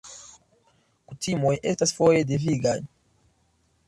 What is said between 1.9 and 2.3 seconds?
foje